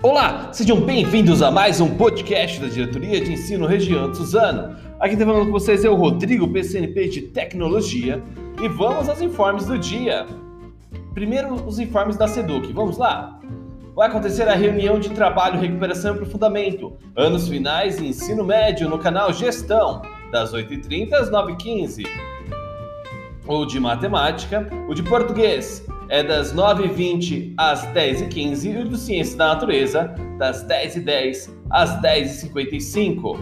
[0.00, 4.76] Olá, sejam bem-vindos a mais um podcast da Diretoria de Ensino Região de Suzano.
[5.00, 8.22] Aqui tá falando com vocês é o Rodrigo, PCNP de Tecnologia,
[8.62, 10.24] e vamos aos informes do dia.
[11.14, 12.72] Primeiro, os informes da SEDUC.
[12.72, 13.40] Vamos lá?
[13.96, 19.00] Vai acontecer a reunião de trabalho, recuperação e aprofundamento, anos finais e ensino médio no
[19.00, 22.06] canal Gestão, das 8h30 às 9h15.
[23.48, 29.36] O de matemática, o de português, é das 9h20 às 10h15 e o do Ciência
[29.36, 33.38] da Natureza, das 10h10 às 10h55.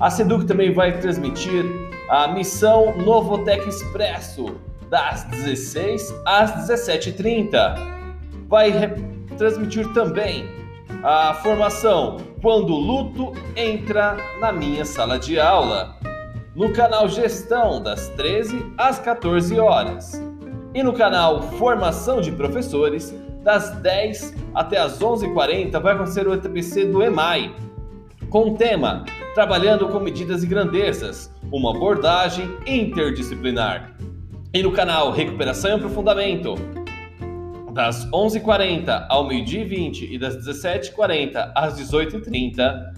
[0.00, 1.64] A SEDUC também vai transmitir
[2.08, 4.56] a missão Novotec Expresso,
[4.90, 7.74] das 16 às 17h30.
[8.48, 8.72] Vai
[9.36, 10.44] transmitir também
[11.02, 15.96] a formação Quando o Luto Entra na Minha Sala de Aula,
[16.54, 20.33] no canal Gestão, das 13 às 14 horas
[20.74, 26.86] e no canal Formação de Professores, das 10 até as 11h40 vai acontecer o ETPC
[26.86, 27.54] do EMAI,
[28.28, 29.04] com o tema
[29.34, 33.94] Trabalhando com Medidas e Grandezas, uma abordagem interdisciplinar.
[34.52, 36.54] E no canal Recuperação e Aprofundamento,
[37.72, 42.94] das 11h40 ao meio-dia 20 e das 17h40 às 18h30,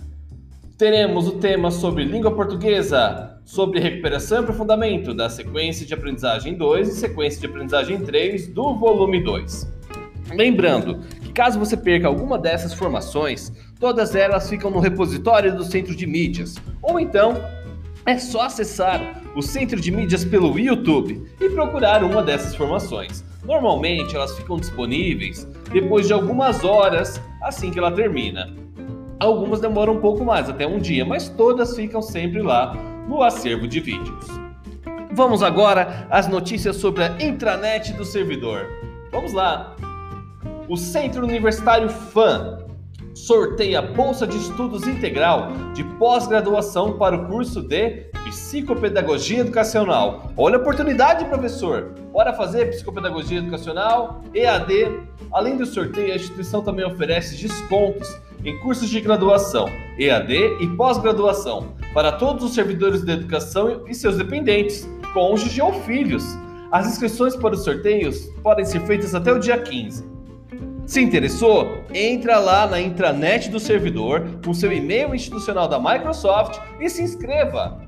[0.76, 6.88] teremos o tema sobre língua portuguesa, sobre recuperação e aprofundamento da sequência de aprendizagem 2
[6.88, 9.72] e sequência de aprendizagem 3 do volume 2.
[10.30, 15.96] Lembrando que caso você perca alguma dessas formações, todas elas ficam no repositório do Centro
[15.96, 17.42] de Mídias, ou então
[18.04, 23.24] é só acessar o Centro de Mídias pelo YouTube e procurar uma dessas formações.
[23.44, 28.65] Normalmente elas ficam disponíveis depois de algumas horas assim que ela termina.
[29.18, 32.74] Algumas demoram um pouco mais, até um dia, mas todas ficam sempre lá
[33.08, 34.26] no acervo de vídeos.
[35.12, 38.66] Vamos agora às notícias sobre a intranet do servidor.
[39.10, 39.74] Vamos lá!
[40.68, 42.66] O Centro Universitário FAM
[43.16, 50.30] sorteia bolsa de estudos integral de pós-graduação para o curso de Psicopedagogia Educacional.
[50.36, 51.94] Olha a oportunidade, professor!
[52.12, 55.00] Bora fazer Psicopedagogia Educacional, EAD.
[55.32, 61.74] Além do sorteio, a instituição também oferece descontos em cursos de graduação, EAD e pós-graduação
[61.92, 66.24] para todos os servidores da educação e seus dependentes, cônjuges ou filhos.
[66.70, 70.04] As inscrições para os sorteios podem ser feitas até o dia 15.
[70.86, 71.84] Se interessou?
[71.92, 77.85] Entra lá na intranet do servidor com seu e-mail institucional da Microsoft e se inscreva.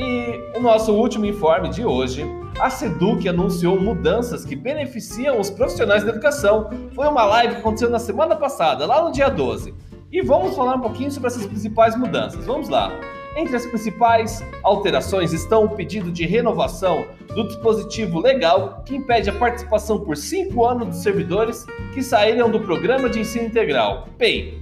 [0.00, 2.24] E o nosso último informe de hoje
[2.58, 6.70] a Seduc anunciou mudanças que beneficiam os profissionais da educação.
[6.94, 9.74] Foi uma live que aconteceu na semana passada, lá no dia 12.
[10.10, 12.46] E vamos falar um pouquinho sobre essas principais mudanças.
[12.46, 12.90] Vamos lá.
[13.36, 19.34] Entre as principais alterações estão o pedido de renovação do dispositivo legal que impede a
[19.34, 24.60] participação por cinco anos dos servidores que saíram do Programa de Ensino Integral, PEI.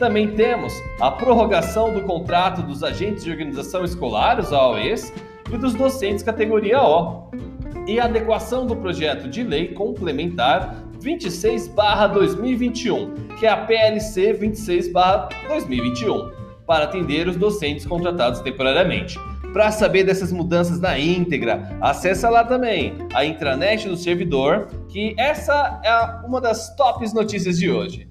[0.00, 5.12] Também temos a prorrogação do contrato dos agentes de organização escolar, os AOEs,
[5.52, 7.28] e dos docentes categoria O,
[7.86, 16.30] e a adequação do projeto de lei complementar 26/2021, que é a PLC 26/2021,
[16.66, 19.18] para atender os docentes contratados temporariamente.
[19.52, 25.78] Para saber dessas mudanças na íntegra, acessa lá também a intranet do servidor, que essa
[25.84, 28.08] é uma das tops notícias de hoje.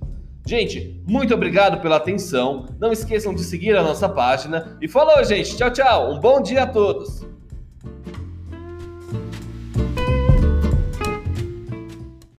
[0.50, 2.66] Gente, muito obrigado pela atenção.
[2.80, 4.80] Não esqueçam de seguir a nossa página.
[4.82, 5.56] E falou, gente.
[5.56, 6.12] Tchau, tchau.
[6.12, 7.24] Um bom dia a todos.